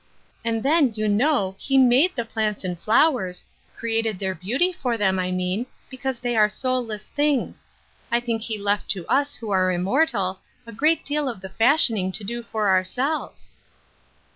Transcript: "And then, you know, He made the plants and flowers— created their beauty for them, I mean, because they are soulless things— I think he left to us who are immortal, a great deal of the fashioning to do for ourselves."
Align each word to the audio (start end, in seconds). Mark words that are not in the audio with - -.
"And 0.43 0.63
then, 0.63 0.93
you 0.95 1.07
know, 1.07 1.55
He 1.59 1.77
made 1.77 2.15
the 2.15 2.25
plants 2.25 2.63
and 2.63 2.79
flowers— 2.79 3.45
created 3.77 4.17
their 4.17 4.33
beauty 4.33 4.73
for 4.73 4.97
them, 4.97 5.19
I 5.19 5.29
mean, 5.29 5.67
because 5.91 6.17
they 6.17 6.35
are 6.35 6.49
soulless 6.49 7.07
things— 7.09 7.65
I 8.11 8.19
think 8.19 8.41
he 8.41 8.57
left 8.57 8.89
to 8.89 9.05
us 9.05 9.35
who 9.35 9.51
are 9.51 9.71
immortal, 9.71 10.39
a 10.65 10.71
great 10.71 11.05
deal 11.05 11.29
of 11.29 11.39
the 11.41 11.49
fashioning 11.49 12.11
to 12.13 12.23
do 12.23 12.41
for 12.41 12.67
ourselves." 12.67 13.51